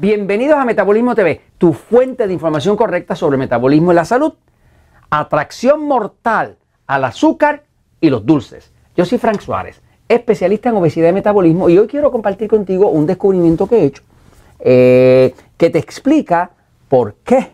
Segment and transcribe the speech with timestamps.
[0.00, 4.32] Bienvenidos a Metabolismo TV, tu fuente de información correcta sobre metabolismo y la salud.
[5.10, 6.56] Atracción mortal
[6.86, 7.64] al azúcar
[8.00, 8.70] y los dulces.
[8.96, 13.06] Yo soy Frank Suárez, especialista en obesidad y metabolismo, y hoy quiero compartir contigo un
[13.06, 14.04] descubrimiento que he hecho
[14.60, 16.52] eh, que te explica
[16.88, 17.50] por qué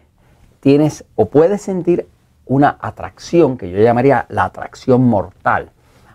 [0.60, 2.06] tienes o puedes sentir
[2.44, 5.70] una atracción que yo llamaría la atracción mortal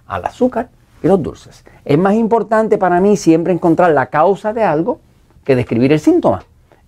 [0.06, 0.70] al azúcar
[1.02, 1.66] y los dulces.
[1.86, 5.00] Es más importante para mí siempre encontrar la causa de algo
[5.50, 6.44] que describir el síntoma.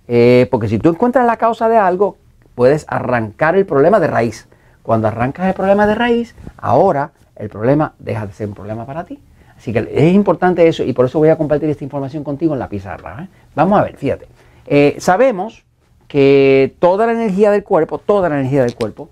[0.07, 2.17] Eh, porque si tú encuentras la causa de algo,
[2.53, 4.47] puedes arrancar el problema de raíz.
[4.83, 9.03] Cuando arrancas el problema de raíz, ahora el problema deja de ser un problema para
[9.03, 9.19] ti.
[9.57, 12.59] Así que es importante eso y por eso voy a compartir esta información contigo en
[12.59, 13.23] la pizarra.
[13.23, 13.27] ¿eh?
[13.55, 14.27] Vamos a ver, fíjate.
[14.67, 15.65] Eh, sabemos
[16.07, 19.09] que toda la energía del cuerpo, toda la energía del cuerpo,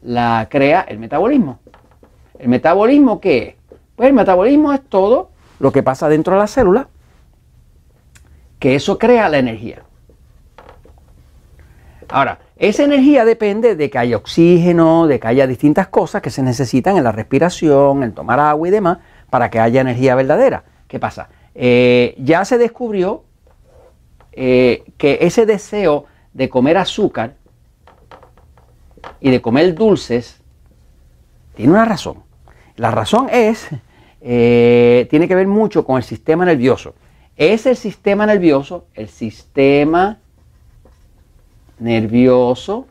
[0.00, 1.58] la crea el metabolismo.
[2.38, 3.54] ¿El metabolismo qué es?
[3.96, 6.88] Pues el metabolismo es todo lo que pasa dentro de la célula,
[8.58, 9.82] que eso crea la energía.
[12.08, 16.42] Ahora, esa energía depende de que haya oxígeno, de que haya distintas cosas que se
[16.42, 20.64] necesitan en la respiración, en tomar agua y demás, para que haya energía verdadera.
[20.88, 21.28] ¿Qué pasa?
[21.54, 23.24] Eh, ya se descubrió
[24.32, 27.34] eh, que ese deseo de comer azúcar
[29.20, 30.40] y de comer dulces
[31.56, 32.22] tiene una razón.
[32.76, 33.68] La razón es,
[34.20, 36.94] eh, tiene que ver mucho con el sistema nervioso.
[37.36, 40.18] Es el sistema nervioso, el sistema
[41.78, 42.86] nervioso,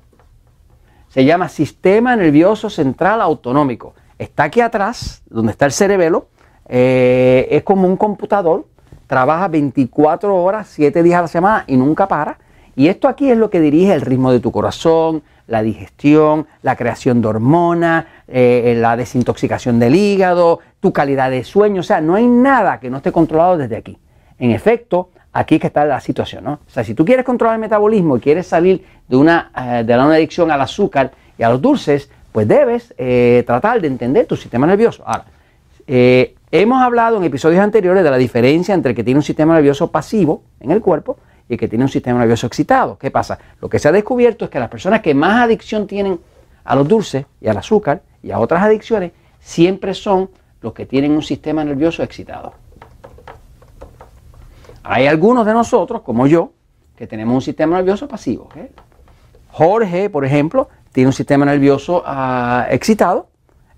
[1.09, 3.95] se llama sistema nervioso central autonómico.
[4.19, 6.27] Está aquí atrás, donde está el cerebelo,
[6.69, 8.67] eh, es como un computador,
[9.07, 12.37] trabaja 24 horas, 7 días a la semana y nunca para.
[12.75, 16.75] Y esto aquí es lo que dirige el ritmo de tu corazón, la digestión, la
[16.75, 21.79] creación de hormonas, eh, la desintoxicación del hígado, tu calidad de sueño.
[21.79, 23.97] O sea, no hay nada que no esté controlado desde aquí.
[24.39, 26.53] En efecto, aquí que está la situación, ¿no?
[26.53, 29.93] O sea, si tú quieres controlar el metabolismo y quieres salir de una, eh, de
[29.93, 34.35] una adicción al azúcar y a los dulces, pues debes eh, tratar de entender tu
[34.35, 35.03] sistema nervioso.
[35.05, 35.25] Ahora,
[35.87, 39.91] hemos hablado en episodios anteriores de la diferencia entre el que tiene un sistema nervioso
[39.91, 41.17] pasivo en el cuerpo
[41.47, 42.97] y que tiene un sistema nervioso excitado.
[42.97, 43.37] ¿Qué pasa?
[43.61, 46.19] Lo que se ha descubierto es que las personas que más adicción tienen
[46.63, 50.29] a los dulces y al azúcar y a otras adicciones siempre son
[50.61, 52.53] los que tienen un sistema nervioso excitado.
[54.87, 56.51] Hay algunos de nosotros, como yo,
[56.95, 58.49] que tenemos un sistema nervioso pasivo.
[59.51, 63.27] Jorge, por ejemplo, tiene un sistema nervioso ah, excitado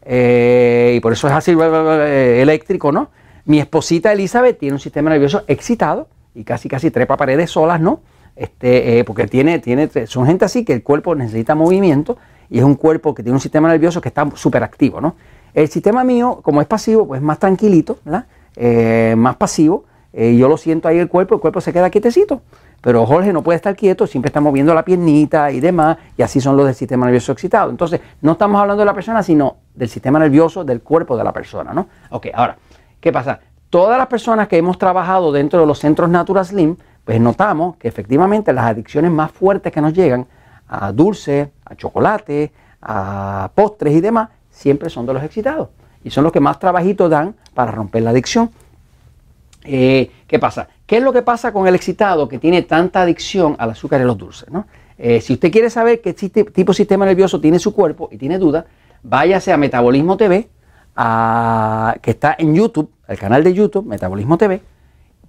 [0.03, 3.09] eh, y por eso es así eléctrico, ¿no?
[3.45, 8.01] Mi esposita Elizabeth tiene un sistema nervioso excitado y casi casi trepa paredes solas, ¿no?
[8.35, 12.17] Este, eh, porque tiene, tiene, son gente así que el cuerpo necesita movimiento
[12.49, 15.15] y es un cuerpo que tiene un sistema nervioso que está súper activo, ¿no?
[15.53, 18.25] El sistema mío, como es pasivo, pues es más tranquilito, ¿verdad?
[18.55, 19.85] Eh, más pasivo.
[20.19, 22.41] Eh, yo lo siento ahí el cuerpo, el cuerpo se queda quietecito.
[22.81, 26.41] Pero Jorge no puede estar quieto, siempre está moviendo la piernita y demás, y así
[26.41, 27.69] son los del sistema nervioso excitado.
[27.69, 31.31] Entonces, no estamos hablando de la persona, sino del sistema nervioso del cuerpo de la
[31.31, 31.87] persona, ¿no?
[32.09, 32.57] Ok, ahora,
[32.99, 33.39] ¿qué pasa?
[33.69, 37.87] todas las personas que hemos trabajado dentro de los centros Natura Slim, pues notamos que
[37.87, 40.27] efectivamente las adicciones más fuertes que nos llegan
[40.67, 42.51] a dulce, a chocolate,
[42.81, 45.69] a postres y demás, siempre son de los excitados.
[46.03, 48.49] Y son los que más trabajitos dan para romper la adicción.
[49.67, 50.67] Eh, ¿Qué pasa?
[50.85, 54.05] ¿Qué es lo que pasa con el excitado que tiene tanta adicción al azúcar y
[54.05, 54.47] los dulces?
[54.97, 58.37] Eh, si usted quiere saber qué tipo de sistema nervioso tiene su cuerpo y tiene
[58.37, 58.65] duda,
[59.03, 60.47] váyase a Metabolismo TV,
[62.01, 64.61] que está en YouTube, el canal de YouTube, Metabolismo TV,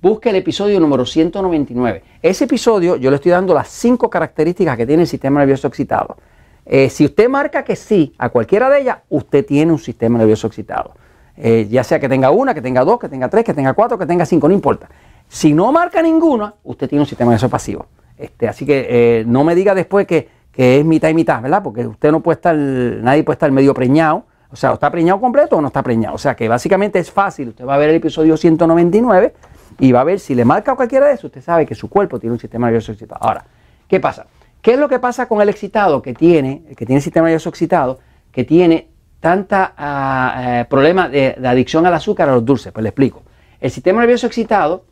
[0.00, 2.02] busque el episodio número 199.
[2.22, 6.16] Ese episodio yo le estoy dando las cinco características que tiene el sistema nervioso excitado.
[6.64, 10.46] Eh, si usted marca que sí a cualquiera de ellas, usted tiene un sistema nervioso
[10.46, 10.94] excitado.
[11.40, 13.96] Eh, ya sea que tenga una, que tenga dos, que tenga tres, que tenga cuatro,
[13.96, 14.88] que tenga cinco, no importa.
[15.28, 17.86] Si no marca ninguna, usted tiene un sistema nervioso pasivo.
[18.16, 21.62] Este, así que eh, no me diga después que, que, es mitad y mitad, ¿verdad?
[21.62, 25.56] Porque usted no puede estar, nadie puede estar medio preñado o sea, está preñado completo
[25.56, 26.14] o no está preñado.
[26.14, 27.48] O sea, que básicamente es fácil.
[27.48, 29.34] Usted va a ver el episodio 199
[29.78, 32.18] y va a ver si le marca cualquiera de eso, usted sabe que su cuerpo
[32.18, 33.22] tiene un sistema nervioso excitado.
[33.22, 33.44] Ahora,
[33.86, 34.26] ¿qué pasa?
[34.62, 37.50] ¿Qué es lo que pasa con el excitado que tiene, el que tiene sistema nervioso
[37.50, 38.00] excitado,
[38.32, 38.87] que tiene
[39.20, 42.72] tanta uh, eh, problema de, adicción al azúcar, a los dulces?
[42.72, 43.22] Pues le explico.
[43.60, 44.84] El sistema nervioso excitado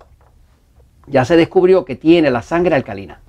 [1.06, 3.20] ya se descubrió que tiene la sangre alcalina.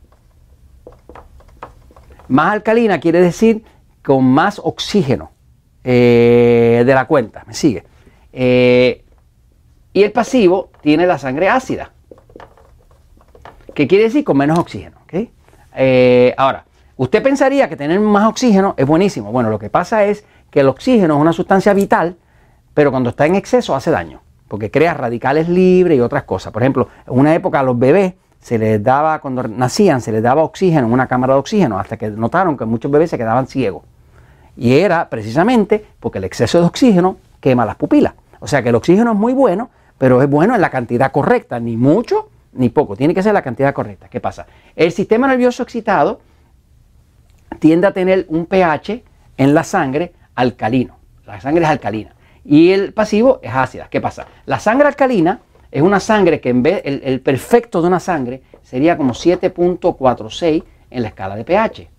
[2.27, 3.63] Más alcalina quiere decir
[4.03, 5.31] con más oxígeno.
[5.89, 7.45] Eh, de la cuenta.
[7.47, 7.85] ¿Me sigue?
[8.33, 9.05] Eh,
[9.93, 11.93] y el pasivo tiene la sangre ácida.
[13.73, 14.25] ¿Qué quiere decir?
[14.25, 14.97] Con menos oxígeno.
[15.79, 16.65] Eh, ahora,
[16.97, 19.31] usted pensaría que tener más oxígeno es buenísimo.
[19.31, 22.15] Bueno, lo que pasa es que el oxígeno es una sustancia vital,
[22.73, 26.53] pero cuando está en exceso hace daño, porque crea radicales libres y otras cosas.
[26.53, 30.43] Por ejemplo, en una época los bebés se les daba, cuando nacían, se les daba
[30.43, 33.83] oxígeno en una cámara de oxígeno, hasta que notaron que muchos bebés se quedaban ciegos.
[34.55, 38.13] Y era precisamente porque el exceso de oxígeno quema las pupilas.
[38.39, 41.59] O sea que el oxígeno es muy bueno, pero es bueno en la cantidad correcta,
[41.59, 44.09] ni mucho ni poco, tiene que ser la cantidad correcta.
[44.09, 44.47] ¿Qué pasa?
[44.75, 46.21] El sistema nervioso excitado
[47.59, 49.03] tiende a tener un pH
[49.37, 50.97] en la sangre alcalino.
[51.25, 52.15] La sangre es alcalina.
[52.45, 53.87] Y el pasivo es ácida.
[53.89, 54.27] ¿Qué pasa?
[54.45, 58.95] La sangre alcalina es una sangre que en vez, el, perfecto de una sangre sería
[58.95, 61.89] como 7.46 en la escala de pH.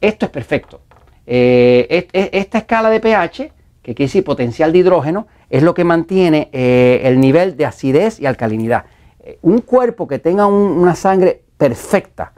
[0.00, 0.82] Esto es perfecto.
[1.26, 3.52] Eh, esta escala de pH,
[3.82, 8.20] que quiere decir potencial de hidrógeno, es lo que mantiene eh, el nivel de acidez
[8.20, 8.84] y alcalinidad.
[9.20, 12.32] Eh, un cuerpo que tenga una sangre perfecta,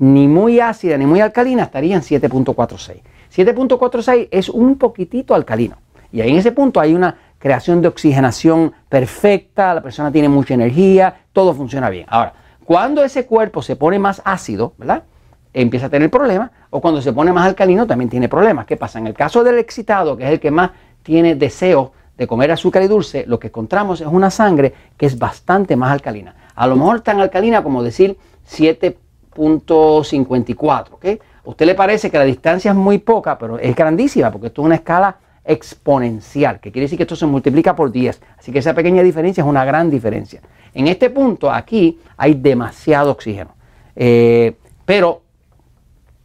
[0.00, 3.00] ni muy ácida ni muy alcalina, estaría en 7.46.
[3.34, 5.76] 7.46 es un poquitito alcalino.
[6.12, 10.54] Y ahí en ese punto hay una creación de oxigenación perfecta, la persona tiene mucha
[10.54, 12.04] energía, todo funciona bien.
[12.08, 12.34] Ahora,
[12.64, 15.04] cuando ese cuerpo se pone más ácido, ¿verdad?
[15.52, 18.66] Empieza a tener problemas, o cuando se pone más alcalino también tiene problemas.
[18.66, 18.98] ¿Qué pasa?
[18.98, 20.70] En el caso del excitado, que es el que más
[21.02, 25.18] tiene deseo de comer azúcar y dulce, lo que encontramos es una sangre que es
[25.18, 26.34] bastante más alcalina.
[26.54, 28.18] A lo mejor tan alcalina como decir
[28.48, 31.06] 7.54, ¿ok?
[31.44, 34.62] A usted le parece que la distancia es muy poca, pero es grandísima, porque esto
[34.62, 38.20] es una escala exponencial, que quiere decir que esto se multiplica por 10.
[38.38, 40.40] Así que esa pequeña diferencia es una gran diferencia.
[40.74, 43.54] En este punto, aquí hay demasiado oxígeno.
[43.96, 45.22] Eh, pero,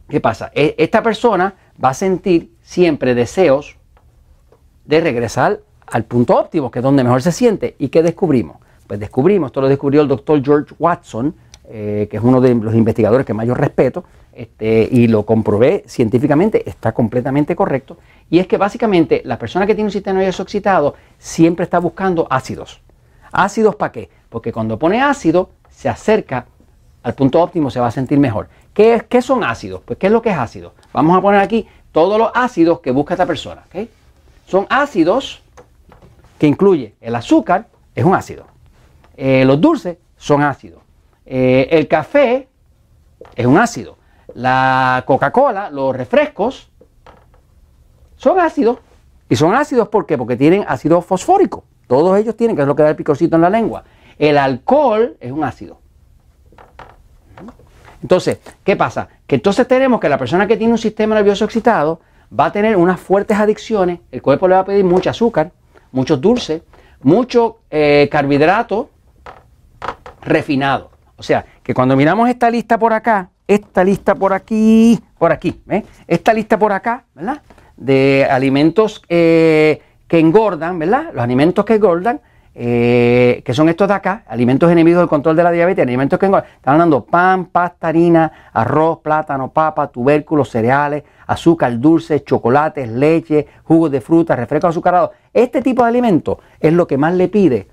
[0.08, 0.50] ¿qué pasa?
[0.54, 3.76] E, esta persona va a sentir siempre deseos
[4.84, 7.74] de regresar al punto óptimo, que es donde mejor se siente.
[7.78, 8.58] ¿Y qué descubrimos?
[8.86, 11.34] Pues descubrimos, esto lo descubrió el doctor George Watson,
[11.68, 15.84] eh, que es uno de los investigadores que más yo respeto, este, y lo comprobé
[15.86, 17.96] científicamente, está completamente correcto,
[18.30, 22.26] y es que básicamente la persona que tiene un sistema nervioso excitado siempre está buscando
[22.30, 22.80] ácidos.
[23.32, 24.10] ¿Ácidos para qué?
[24.28, 26.46] Porque cuando pone ácido se acerca
[27.02, 28.48] al punto óptimo, se va a sentir mejor.
[28.74, 29.80] ¿Qué, qué son ácidos?
[29.84, 30.74] Pues ¿qué es lo que es ácido?
[30.92, 33.64] Vamos a poner aquí todos los ácidos que busca esta persona.
[34.46, 35.42] Son ácidos
[36.38, 38.46] que incluye el azúcar, es un ácido.
[39.16, 40.85] Eh, los dulces son ácidos.
[41.26, 42.48] Eh, el café
[43.34, 43.98] es un ácido.
[44.34, 46.70] La Coca-Cola, los refrescos,
[48.16, 48.78] son ácidos.
[49.28, 50.16] Y son ácidos ¿por qué?
[50.16, 51.64] Porque tienen ácido fosfórico.
[51.88, 53.84] Todos ellos tienen, que es lo que da el picorcito en la lengua.
[54.18, 55.80] El alcohol es un ácido.
[58.02, 59.08] Entonces, ¿qué pasa?
[59.26, 62.00] Que entonces tenemos que la persona que tiene un sistema nervioso excitado
[62.38, 65.52] va a tener unas fuertes adicciones, el cuerpo le va a pedir mucho azúcar,
[65.92, 66.62] mucho dulce,
[67.02, 68.90] mucho eh, carbohidrato
[70.22, 70.90] refinado.
[71.16, 75.62] O sea, que cuando miramos esta lista por acá, esta lista por aquí, por aquí,
[76.06, 77.42] esta lista por acá, ¿verdad?
[77.76, 81.10] De alimentos eh, que engordan, ¿verdad?
[81.14, 82.20] Los alimentos que engordan,
[82.54, 86.26] eh, que son estos de acá, alimentos enemigos del control de la diabetes, alimentos que
[86.26, 86.50] engordan.
[86.56, 93.90] Están hablando pan, pasta, harina, arroz, plátano, papa, tubérculos, cereales, azúcar, dulce, chocolates, leche, jugos
[93.90, 95.10] de fruta, refrescos azucarados.
[95.32, 97.68] Este tipo de alimentos es lo que más le pide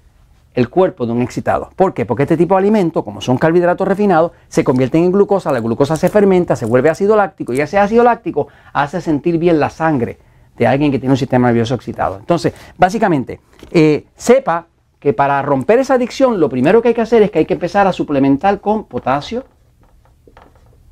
[0.53, 1.69] el cuerpo de un excitado.
[1.75, 2.05] ¿Por qué?
[2.05, 5.95] Porque este tipo de alimentos, como son carbohidratos refinados, se convierten en glucosa, la glucosa
[5.95, 10.17] se fermenta, se vuelve ácido láctico y ese ácido láctico hace sentir bien la sangre
[10.57, 12.17] de alguien que tiene un sistema nervioso excitado.
[12.17, 13.39] Entonces, básicamente,
[13.71, 14.67] eh, sepa
[14.99, 17.55] que para romper esa adicción lo primero que hay que hacer es que hay que
[17.55, 19.43] empezar a suplementar con potasio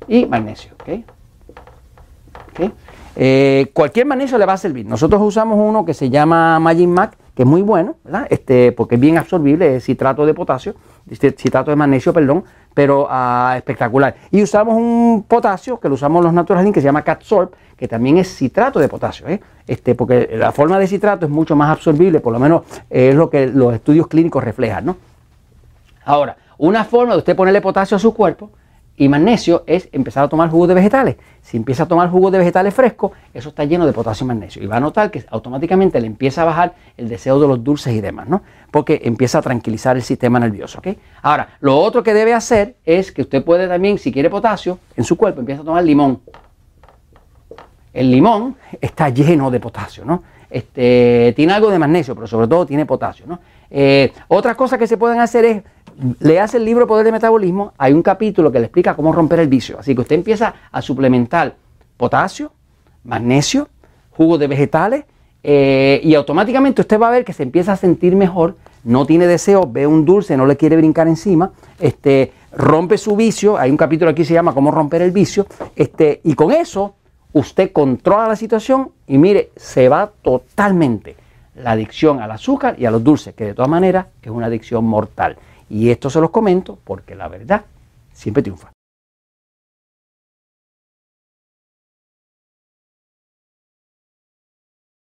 [0.08, 0.72] y magnesio.
[3.16, 4.84] Eh, cualquier magnesio le va a servir.
[4.86, 8.26] Nosotros usamos uno que se llama Magic Mac, que es muy bueno, ¿verdad?
[8.30, 10.74] Este, porque es bien absorbible, es citrato de potasio,
[11.10, 14.14] citrato de magnesio, perdón, pero ah, espectacular.
[14.30, 18.18] Y usamos un potasio, que lo usamos los Naturalin, que se llama Catsorb, que también
[18.18, 19.40] es citrato de potasio, ¿eh?
[19.66, 23.30] este, porque la forma de citrato es mucho más absorbible, por lo menos es lo
[23.30, 24.96] que los estudios clínicos reflejan, ¿no?
[26.04, 28.50] Ahora, una forma de usted ponerle potasio a su cuerpo
[28.96, 31.16] y magnesio es empezar a tomar jugos de vegetales.
[31.40, 34.62] Si empieza a tomar jugos de vegetales frescos, eso está lleno de potasio y magnesio.
[34.62, 37.94] Y va a notar que automáticamente le empieza a bajar el deseo de los dulces
[37.94, 38.42] y demás, ¿no?
[38.70, 40.88] Porque empieza a tranquilizar el sistema nervioso, ¿ok?
[41.22, 45.04] Ahora, lo otro que debe hacer es que usted puede también, si quiere potasio en
[45.04, 46.20] su cuerpo, empieza a tomar limón.
[47.94, 50.22] El limón está lleno de potasio, ¿no?
[50.48, 53.40] Este, tiene algo de magnesio, pero sobre todo tiene potasio, ¿no?
[53.70, 55.62] Eh, otras cosas que se pueden hacer es
[56.20, 59.40] le hace el libro Poder de Metabolismo, hay un capítulo que le explica cómo romper
[59.40, 59.78] el vicio.
[59.78, 61.54] Así que usted empieza a suplementar
[61.96, 62.52] potasio,
[63.04, 63.68] magnesio,
[64.10, 65.04] jugos de vegetales
[65.42, 69.26] eh, y automáticamente usted va a ver que se empieza a sentir mejor, no tiene
[69.26, 73.76] deseo, ve un dulce, no le quiere brincar encima, este, rompe su vicio, hay un
[73.76, 76.94] capítulo aquí que se llama cómo romper el vicio, este, y con eso
[77.32, 81.16] usted controla la situación y mire, se va totalmente
[81.56, 84.84] la adicción al azúcar y a los dulces, que de todas maneras es una adicción
[84.84, 85.36] mortal.
[85.70, 87.64] Y esto se los comento porque la verdad
[88.12, 88.71] siempre triunfa.